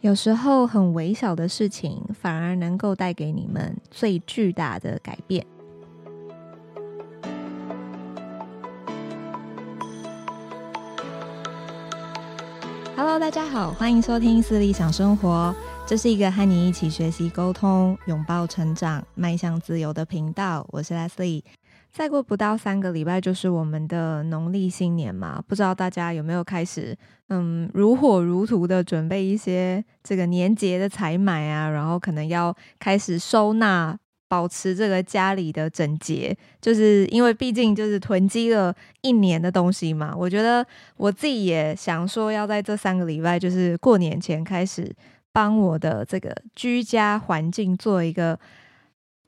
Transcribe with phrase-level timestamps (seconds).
[0.00, 5.46] 有时候很微小的事情，反而能够带给你们最巨大的改变。
[12.96, 15.54] Hello，大家好，欢迎收听私理想生活，
[15.86, 20.66] 这是一个和你一起学习沟通、拥抱成长、迈向自由的频道。
[20.70, 21.42] 我是 Leslie。
[21.92, 26.96] 再过不到三个礼拜就是我们的农历新年嘛，不知道大家有没有开始，
[27.30, 40.14] 嗯，如火如荼的准备一些这个年节的采买啊，然后可能要开始收纳，保持这个家里的整洁，就是因为毕竟就是囤积了一年的东西嘛。
[40.16, 40.64] 我觉得
[40.96, 44.88] 我自己也想说，要在这三个礼拜，就是过年前开始
[45.32, 48.38] 帮我的这个居家环境做一个。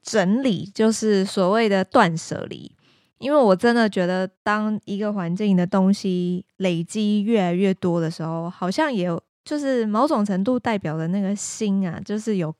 [0.03, 2.71] 整理就是所谓的断舍离，
[3.19, 12.53] 因为我真的觉得，当一个环境的东西累积越来越多的时候，好像也有就是某种程度代表的那个心啊，就是有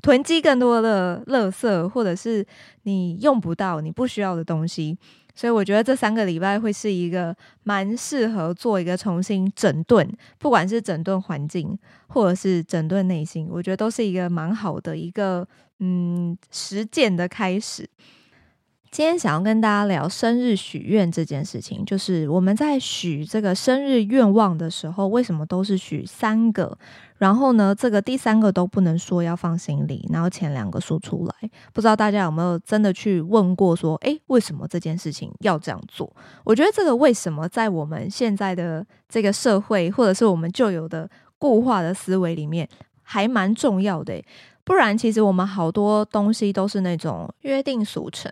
[0.00, 2.46] 囤积更多的垃圾，或者是
[2.84, 4.96] 你用不到、你不需要的东西。
[5.34, 15.46] 所以我觉得这三个礼拜会是一个蛮适合做一个重新整顿，不管是整顿环境，或者是整顿内心，我觉得都是一个蛮好的一个。
[15.78, 17.88] 嗯，实践的开始。
[18.90, 26.78] 今天想要跟大家聊生日许愿这件事情，就是我们在许这个生日愿望的时候，为什么都是许三个？
[27.18, 31.50] 然后呢，这个第三个都不能说要放心里，然后前两个说出来。
[31.74, 36.10] 不知道大家有没有真的去问过，说，诶，为什么这件事情要这样做？
[36.44, 42.66] 我觉得这个为什么在我们现在的这个社会，或者是我们旧有的固化的思维里面，
[43.02, 44.22] 还蛮重要的。
[44.66, 48.28] 不然，其实我们好多东西都是那种约定俗成，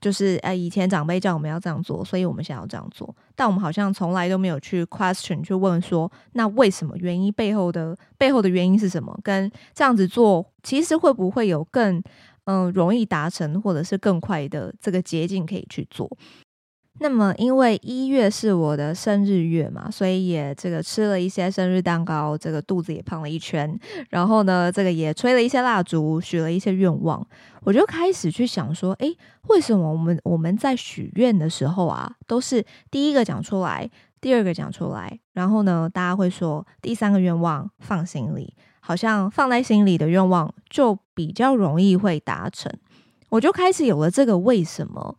[0.00, 3.14] 就是哎，以前长辈叫我们要这样做，所以我们想要这样做。
[3.36, 6.96] 但我们好像从来都没有去 question 去问说，那为什么？
[6.96, 9.16] 原因背后的背后的原因是什么？
[9.22, 12.02] 跟这样子做，其实会不会有更
[12.46, 16.08] 嗯、容易达成，或者是更快的这个捷径可以去做？
[16.98, 23.78] 那么，因为一月是我的生日月嘛，所以也这个吃了一些生日蛋糕，这个肚子也胖了一圈。
[24.08, 27.26] 然后呢，这个也吹了一些蜡烛，许了一些愿望。
[27.64, 29.14] 我就开始去想说，诶，
[29.48, 33.90] 为什么我们我们在许愿的时候啊，都是第一个讲出来，
[34.20, 42.72] 第二个讲出来，然后呢，大家会说第三个愿望放心里，好像放在心里的愿望就比较容易会达成。
[43.28, 45.18] 我就开始有了这个为什么。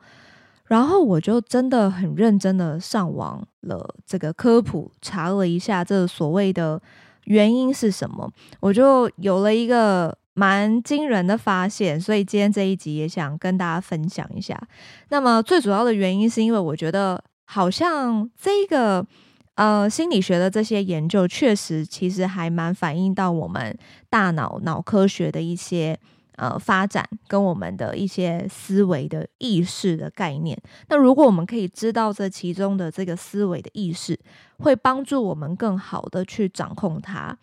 [0.67, 6.81] 然后我就真的很认真的上网了，这个科普查了一下，这所谓的
[7.23, 8.29] 原因是什么，
[8.59, 14.61] 我就有了一个蛮惊人的发现，所以今天这一集也想跟大家分享一下。
[15.09, 19.05] 那么最主要的原因是因为我觉得好像这个
[19.55, 23.77] 呃心理学的这些研究确实其实还蛮反映到我们
[24.09, 25.97] 大脑脑科学的一些。
[26.37, 30.55] 呃，发展跟我们的一些思维的意识的概念。
[30.87, 34.17] 那如果我们可以知道这其中的这个思维的意识，
[34.59, 37.35] 会帮助我们更好的去掌控它。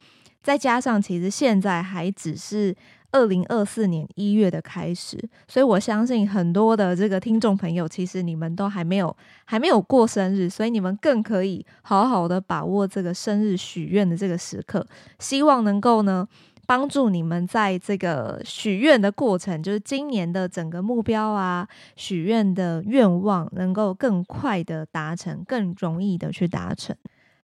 [0.44, 2.72] 再加上，其实现在还只是
[3.10, 5.18] 二零二四年一月的开始，
[5.48, 14.86] 所以我相信很多的这个听众朋友，其实你们都还没有还没有过生日，所以你们更可以好好的把握这个生日许愿的这个时刻。
[15.18, 16.28] 希望能够呢。
[16.66, 26.96] 帮助你们在这个许愿的过程，就是今年的整个目标啊，许愿的愿望能够更快的达成，更容易的去达成。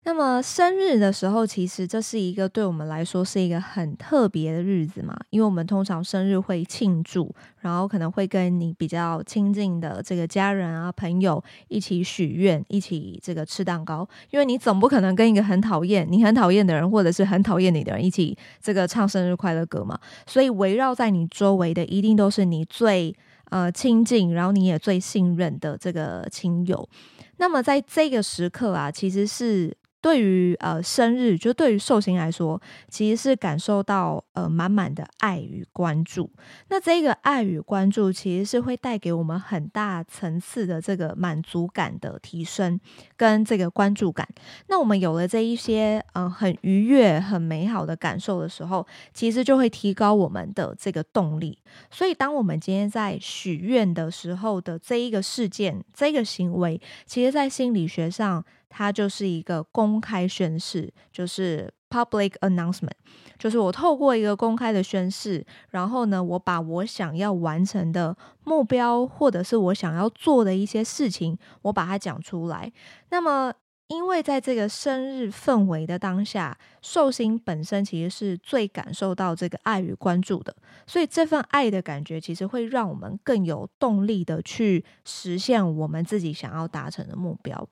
[0.05, 23.15] 那么生日的时候，其实这是一个对我们来说是一个很特别的日子嘛，因为我们通常生日会庆祝，然后可能会跟你比较亲近的这个家人啊、朋友一起许愿，一起这个吃蛋糕，因为你总不可能跟一个很讨厌你很讨厌的人，或者是很讨厌你的人一起这个唱生日快乐歌嘛，所以围绕在你周围的一定都是你最
[23.51, 26.89] 呃亲近，然后你也最信任的这个亲友。
[27.37, 29.73] 那么在这个时刻啊，其实是。
[30.03, 36.29] 对于呃生日，就对于寿星来说，其实是感受到呃满满的爱与关注。
[36.67, 42.77] 那这个爱与关注，其实是会带给我们很大层次的这个满足感的提升，
[43.15, 44.27] 跟这个关注感。
[44.67, 51.57] 那我们有了这一些呃很愉悦、很美好的感受的时候，其实就会提高我们的这个动力。
[51.89, 58.43] 所以，当我们今天在许愿的时候的这一个事件、这个行为，其实在心理学上，
[58.75, 62.89] 它就是一个公开宣誓，就是 public announcement，
[63.37, 72.73] 就是我透过一个公开的宣誓，然后呢，我把我想要完成的目标，或者是我想要做的一些事情，我把它讲出来。
[73.11, 73.53] 那么，
[73.89, 80.55] 因为在这个生日氛围的当下，寿星本身其实是最感受到这个爱与关注的，
[80.87, 87.69] 所以这份爱的感觉，其实会让我们更有动力的去实现我们自己想要达成的目标。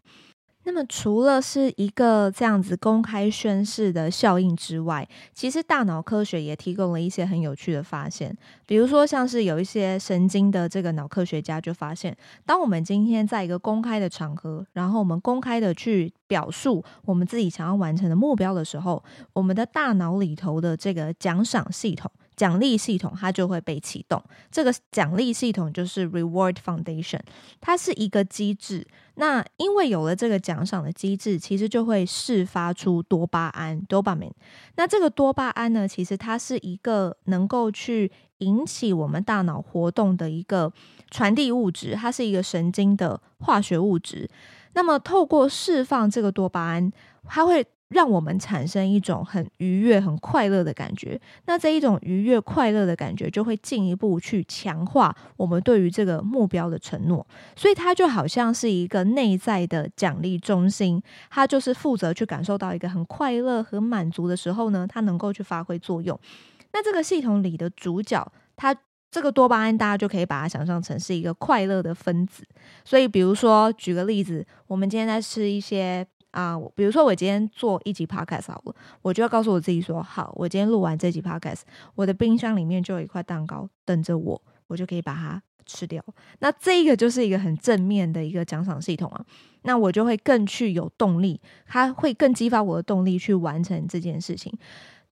[0.64, 8.36] 那么，除了是一个这样子公开宣誓的效应之外，其实大脑科学也提供了一些很有趣的发现。
[8.68, 12.16] 比如说，像是有一些神经的这个脑科学家就发现，
[12.46, 19.04] 当我们今天在一个公开的场合，然后我们公开的去表述我们自己想要完成的目标的时候，
[19.34, 22.10] 我们的大脑里头的这个奖赏系统。
[22.36, 27.20] 奖励系统它就会被启动，这个奖励系统就是 Reward Foundation，
[27.60, 28.88] 它是一个机制。
[29.16, 34.32] 那因为有了这个奖赏的机制，其实就会释发出多巴胺 （dopamine）。
[34.76, 40.72] 那这个多巴胺呢，其实它是一个能够去引起我们大脑活动的一个
[41.12, 44.28] 传递物质，它是一个神经的化学物质。
[44.74, 46.92] 那么透过释放这个多巴胺，
[47.26, 51.20] 它会让我们产生一种很愉悦、很快乐的感觉。
[51.46, 57.26] 那这一种愉悦、快乐的感觉，就会进一步去强化我们对于这个目标的承诺。
[57.56, 66.18] 所以它就好像是一个内在的奖励中心，它就是负责去感受到一个很快乐、很满足的时候呢，它能够去发挥作用。
[66.72, 68.74] 那这个系统里的主角，它
[69.12, 72.46] 这个多巴胺，大家就可以把它想象成是一个快乐的分子。
[72.86, 76.08] 所以，比如说举个例子，我们今天在吃一些。
[76.32, 81.62] 啊，比如说我今天做一集 podcast 好了，我就要告诉我自己说，好，我今天录完这集 podcast，
[81.96, 86.04] 我的冰箱里面就有一块蛋糕等着我，我就可以把它吃掉。
[86.40, 89.26] 那这个就是一个很正面的一个奖赏系统啊，
[89.64, 94.52] 那我就会更去有动力，它会更激发我的动力去完成这件事情。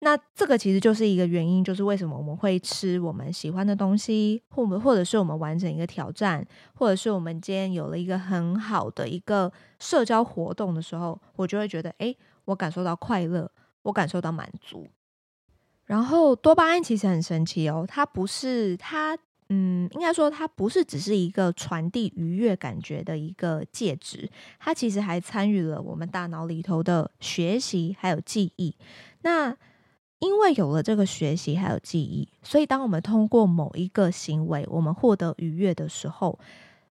[0.02, 13.52] 那这个其实就是一个原因，就是为什么我们会吃我们喜欢的东西，或者或者是我们完成一个挑战，或者是我们今天有了一个很好的一个社交活动的时候，我就会觉得，诶，我感受到快乐，
[13.82, 14.88] 我感受到满足。
[15.86, 19.18] 然后多巴胺其实很神奇哦，它不是它，
[19.50, 24.30] 嗯，应该说它不是只是一个传递愉悦感觉的一个介质，
[24.60, 28.76] 它其实还参与了我们大脑里头的学习还有记忆。
[29.24, 29.58] 那
[30.20, 36.38] 因为有了这个学习还有记忆，所以当我们通过某一个行为，我们获得愉悦的时候，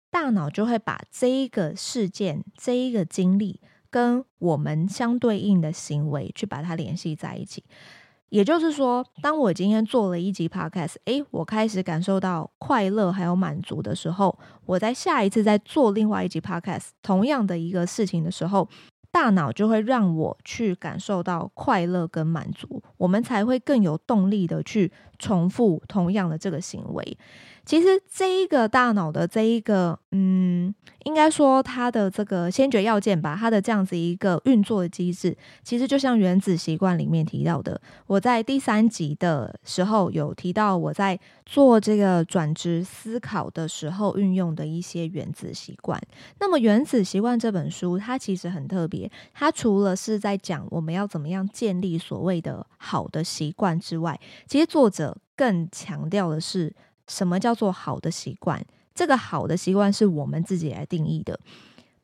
[0.09, 3.59] 大脑就会把这一个事件、这一个经历
[3.89, 7.63] 跟我们相对应的行为去把它联系在一起。
[8.29, 18.67] 也就是说，当我今天做了一集 Podcast，诶，我开始感受到快乐还有满足的时候，我在下一次再做另外一集 Podcast，同样的一个事情的时候。
[19.11, 27.17] 大脑就会让我去感受到快乐跟满足，我们才会更有动力的去重复同样的这个行为。
[27.67, 30.73] 其实这一个大脑的这一个，嗯，
[31.03, 46.01] 应该说它的这个先决要件吧，它的这样子一个运作的机制，其实就像原子习惯里面提到的，我在第三集的时候有提到，我在做这个转职思考的时候运用的一些原子习惯。
[46.39, 56.73] 那么《原子习惯》这本书，它其实很特别，它除了是在讲我们要怎么样建立所谓的好的习惯之外，其实作者更强调的是。
[57.07, 58.63] 什么叫做好的习惯？
[58.93, 61.39] 这个好的习惯是我们自己来定义的。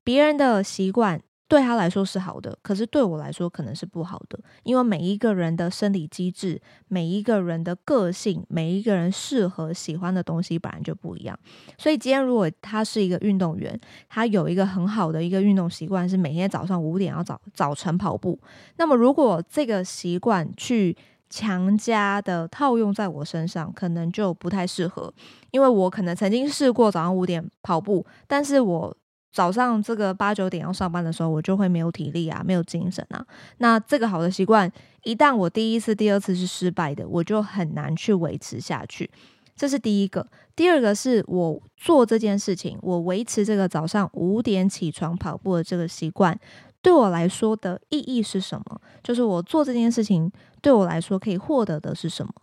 [0.04, 4.40] 别人的习惯对他来说是好的，可是对我来说可能是不好的。
[4.64, 11.38] 因为每一个人的生理机制、每一个人的个性、每一个人适合喜欢的东西本来就不一样。
[11.78, 13.80] 所以今天如果他是一个运动员，
[14.10, 18.40] 他有一个很好的一个运动习惯，是每天早上五点要早早晨跑步。
[18.78, 20.96] 那么如果这个习惯去
[21.36, 25.12] 强加的套用在我身上，可能就不太适合，
[25.50, 28.96] 因为我可能曾经试过早上五点跑步，但是我
[29.32, 33.26] 早上这个八九点要上班的时候，我就会没有体力啊，没有精神啊。
[33.58, 34.72] 那这个好的习惯，
[35.06, 39.10] 一旦我第一次、第二次是失败的，我就很难去维持下去。
[39.56, 40.28] 这是第一个。
[40.56, 46.40] 第二个是我做这件事情，我维持这个早上五点起床跑步的这个习惯。
[46.84, 48.80] 对我来说的意义是什么？
[49.02, 52.34] 就是我做这件事情对我来说可以获得的是什么？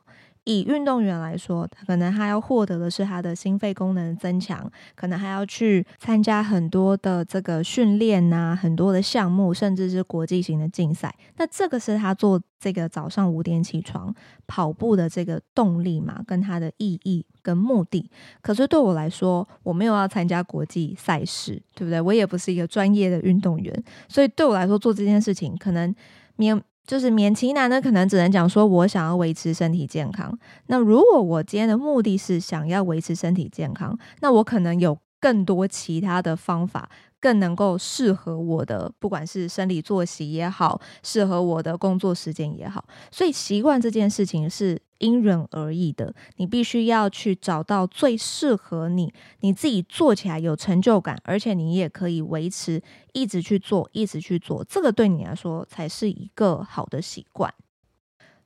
[0.44, 11.14] 以运动员来说，可能他要获得的是他的心肺功能增强，可能还要去参加很多的这个训练啊，很多的项目，甚至是国际型的竞赛。
[11.36, 14.14] 那这个是他做这个早上五点起床
[14.46, 18.10] 跑步的这个动力嘛，跟他的意义跟目的。
[18.40, 22.00] 可是对我来说，我没有要参加国际赛事，对不对？
[22.00, 25.94] 我也不是一个专业的运动员，所以对我来说做这件事情，可能
[26.36, 30.36] 没有就是勉其难的，可能只能讲说，我想要维持身体健康。
[30.66, 36.90] 那如果我今天的目的是想要维持身体健康，那我可能有更多其他的方法。
[37.22, 46.14] 更能够适合我的，不管是生理作息也好，适合我的工作时间也好，所以习惯这件事情是因人而异的。
[46.36, 52.80] 你必须要去找到最适合你，你自己做起来有成就感，而且你也可以维持
[53.12, 57.52] 一直去做，一直去做，这个对你来说才是一个好的习惯。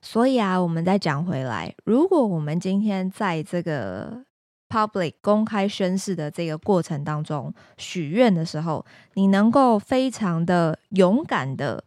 [0.01, 4.25] 所以啊，我们再讲回来，如果我们今天在这个
[4.69, 8.85] public 公开宣誓的这个过程当中，许愿的时候，
[9.15, 11.83] 你能够非常的勇敢的，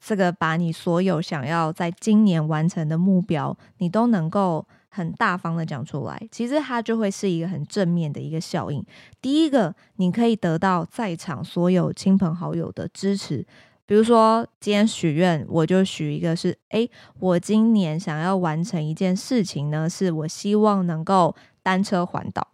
[0.00, 8.84] 这个把你所有想要在今年完成的目标，你都能够很大方的讲出来，其实它就会是一个很正面的一个效应。
[9.20, 13.46] 第一个，你可以得到在场所有亲朋好友的支持，
[13.86, 21.36] 比如说今天许愿，我就许一个是，诶，我今年想要完成一件事情呢，是我希望能够。
[21.62, 22.48] 单车环岛，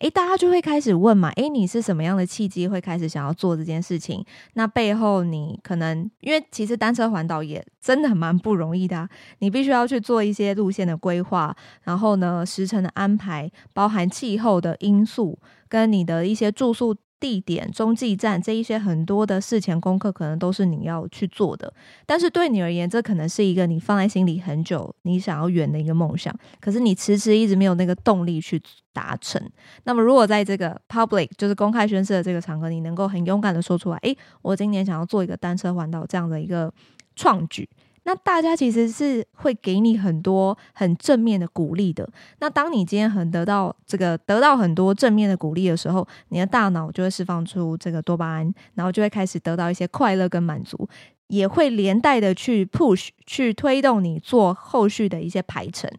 [0.00, 4.24] 诶，大家就会开始问嘛，诶，你是什么样的契机会开始想要做这件事情？
[4.54, 15.38] 那背后你可能因为其实单车环岛也真的蛮不容易的啊，你必须要去做一些路线的规划，然后呢，时程的安排，包含气候的因素，
[15.68, 16.94] 跟你的一些住宿。
[17.18, 21.72] 地点、中继站这一些很多的事前功课，可能都是你要去做的。
[22.04, 26.34] 但是对你而言，这可能是一个你放在心里很久、你想要圆的一个梦想。
[26.60, 28.60] 可是你迟迟一直没有那个动力去
[28.92, 29.42] 达成。
[29.84, 36.72] 那么，如果在这个 public 就是公开宣誓的这个场合，你能够很勇敢的说出来：“诶，我今年想要做一个单车环岛这样的一个
[37.14, 37.68] 创举。”
[38.06, 42.08] 那大家其实是会给你很多很正面的鼓励的。
[42.38, 50.88] 那当你今天很得到这个得到很多正面的鼓励的时候，你的大脑就会释放出这个多巴胺，然后就会开始得到一些快乐跟满足，
[51.26, 55.90] 也会连带的去 push 去推动你做后续的一些排程。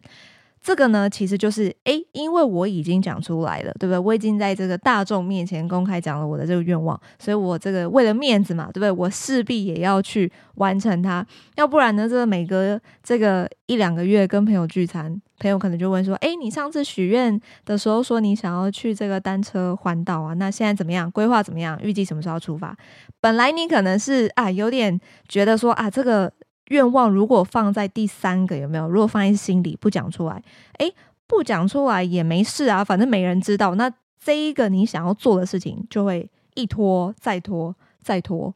[0.68, 3.98] 这个呢，其实就是诶，因为我已经讲出来了，对不对？
[3.98, 8.90] 我已经在这个大众面前公开讲了我的这个愿望，所以我这个为了面子嘛，对不对？
[8.90, 21.10] 我势必也要去完成它，要不然呢，这个每隔这个一两个月跟朋友聚餐，朋友可能就问说：“诶，你上次许愿的时候说你想要去这个单车环岛啊，那现在怎么样？
[21.10, 21.80] 规划怎么样？
[21.82, 22.76] 预计什么时候出发？”
[23.22, 26.30] 本来你可能是啊，有点觉得说啊，这个。
[26.68, 28.88] 愿望如果放在第三个有没有？
[28.88, 30.42] 如果放在心里不讲出来，
[30.78, 30.92] 诶，
[31.26, 33.74] 不讲出来也没事啊，反正没人知道。
[33.74, 38.52] 那这一个你想要做的事情就会一拖再拖再拖，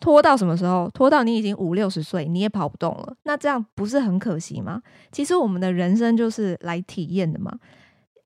[0.00, 0.90] 拖到什么时候？
[0.94, 3.16] 拖到你已经五六十岁，你也跑不动了。
[3.24, 4.82] 那这样不是很可惜吗？
[5.12, 7.58] 其实我们的人生就是来体验的嘛，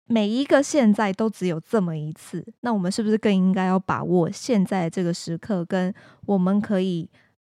[0.07, 2.47] 每一个现在都只有这么一次。
[2.61, 5.93] 那我们是不是更应该要把握现在这个时刻，跟
[6.27, 7.09] 我们可以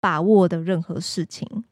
[0.05, 1.63] 把握的任何事情，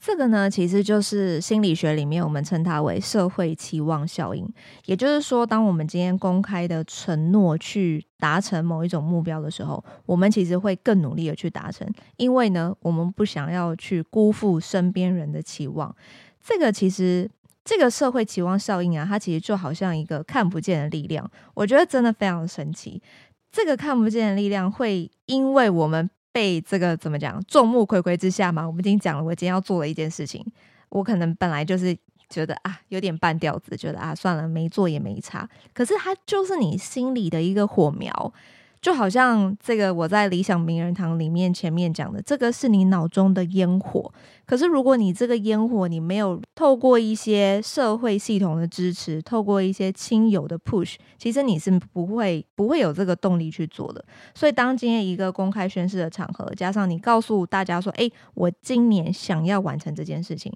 [0.00, 4.50] 这个呢，其实就是心理学里面我们称它为社会期望效应。
[4.86, 15.94] 也就是说，当我们今天公开的承诺去达成某一种目标的时候，我们其实会更努力的去达成，因为呢，我们不想要去辜负身边人的期望。
[16.42, 17.30] 这个其实，
[17.62, 23.02] 这个社会期望效应啊，它其实就好像一个看不见的力量，我觉得真的非常神奇。
[23.50, 26.08] 这个看不见的力量会因为我们。
[26.32, 27.40] 被这个怎么讲？
[27.46, 30.44] 众目睽睽之下嘛，我们已经讲了，我今天要做的一件事情，
[30.88, 31.96] 我可能本来就是
[32.28, 35.48] 觉得啊，有点半吊子，觉得啊，算了，没做也没差。
[35.72, 38.32] 可是它就是你心里的一个火苗。
[38.82, 44.12] 就好像这个我在理想名人堂里面前面讲的，这个是你脑中的烟火。
[44.44, 54.04] 可是如果你这个烟火你没有透过一些社会系统的支持，透过一些亲友的 push，其实你是不会不会有这个动力去做的。
[54.34, 60.52] 所以当今天一个公开宣誓的场合，加上你告诉大家说：“诶，我今年想要完成这件事情。”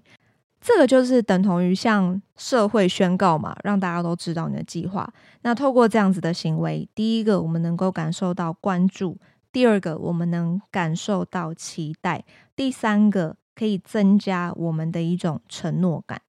[0.61, 5.09] 这个就是等同于向社会宣告嘛，让大家都知道你的计划。
[5.43, 9.17] 那透过这样子的行为，第一个我们能够感受到关注；
[9.53, 12.25] 第二个我们能感受到期待；
[12.57, 16.21] 第三个可以增加我们的一种承诺感。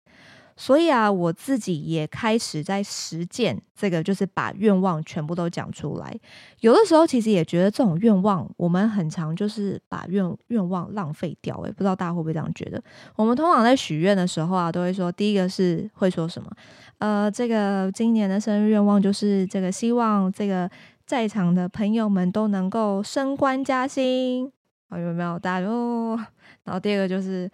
[0.60, 6.20] 所以啊，我自己也开始在实践这个，就是把愿望全部都讲出来。
[6.62, 11.56] 有的时候其实也觉得这种愿望，我们很常就是把愿愿望浪费掉。
[11.62, 12.82] 诶，不知道大家会不会这样觉得？
[13.16, 16.52] 我们通常在许愿的时候啊，都会说，第一个是会说什么？
[16.98, 20.68] 呃，这个今年的生日愿望就是这个，希望这个
[21.06, 24.52] 在场的朋友们都能够升官加薪。
[24.90, 25.38] 好，有没有？
[25.38, 26.16] 大家就，
[26.64, 27.48] 然后第二个就是。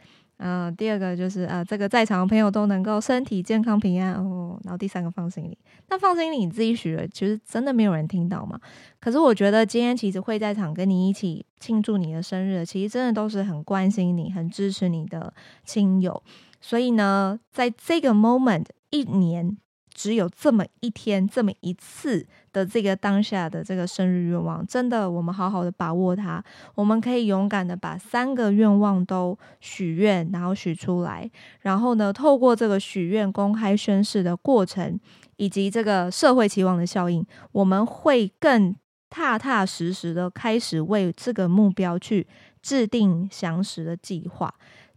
[0.45, 4.59] 嗯、第二个就是呃，这个在场的朋友都能够身体健康平安哦。
[4.63, 5.57] 然后第三个放心里，
[5.89, 8.59] 那放心里你自己许了，其实真的没有人听到嘛。
[8.99, 15.33] 可是我觉得今天其实会在场跟你一起庆祝你的生日，其实真的都是很关心你、很支持你的
[15.63, 16.21] 亲友。
[16.59, 19.57] 所以呢，在这个 moment 一年。
[19.95, 26.41] 只有这么一天，这么一次的这个当下的这个生日愿望，真的，我们好好的把握它。
[26.75, 31.29] 我们可以勇敢的把三个愿望都许愿，然后许出来。
[31.61, 34.97] 然后呢，透过这个许愿公开宣誓的过程，
[35.37, 38.75] 以及这个社会期望的效应，我们会更
[39.09, 42.27] 踏踏实实的开始为这个目标去
[42.61, 44.53] 制定详实的计划。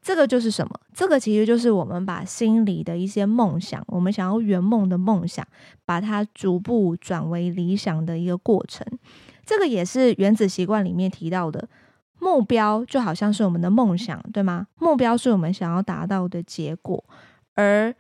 [0.07, 0.81] 这个就是什么？
[0.95, 5.45] 这个其实就是我们把心里的一些梦想，我们想要圆梦的梦想，
[5.85, 8.87] 把它逐步转为理想的一个过程。
[9.45, 11.69] 这个也是原子习惯里面提到的
[12.21, 14.69] 目标，就好像是我们的梦想，对吗？
[14.77, 17.05] 目标是我们想要达到的结果，
[17.55, 17.93] 而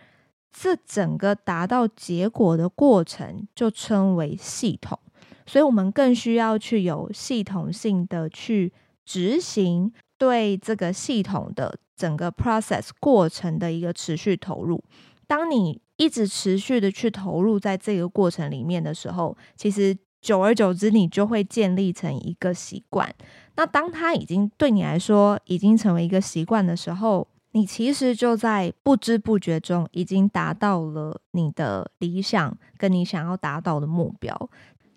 [0.52, 4.96] 这整个达到结果的过程就称为系统。
[5.44, 8.72] 所以，我们更需要去有系统性的去
[9.04, 11.76] 执行对这个系统的。
[11.96, 14.82] 整个 process 过程的一个持续投入，
[15.26, 23.12] 当你一直持续的去投入在这个过程里面的时候，其实久而久之，你就会建立成一个习惯。
[23.56, 34.50] 那当它已经对你来说已经成为一个习惯的时候，你其实就在不知不觉中已经达到了你的理想跟你想要达到的目标。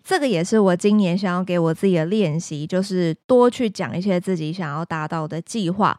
[0.03, 5.98] 这个也是我今年想要给我自己的练习，就是多去讲一些自己想要达到的计划。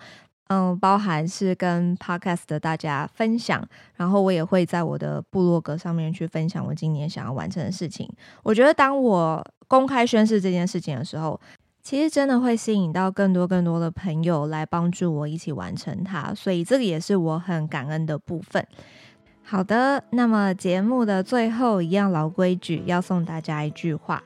[0.53, 3.65] 嗯，包含是跟 Podcast 的大家分享，
[3.95, 8.11] 然后我也会在我的部落格上面去分享我今年想要完成的事情。
[8.43, 11.41] 我觉得当我公开宣誓这件事情的时候，
[11.85, 18.67] 其实真的会吸引到更多更多的朋友来帮助我一起完成它，所以这个也是我很感恩的部分。
[19.45, 24.21] 好的，那么节目的最后一样老规矩，要送大家一句话。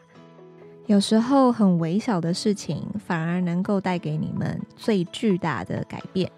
[0.87, 6.31] 有时候很微小的事情，反而能够带给你们最巨大的改变。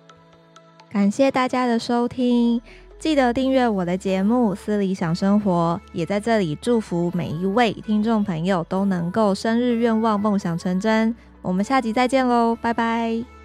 [0.88, 2.62] 感谢大家的收听，
[2.98, 11.14] 记得订阅我的节目《私理想生活》，也在这里祝福每一位听众朋友都能够生日愿望梦想成真。
[11.42, 13.36] 我们下集再见喽，拜拜。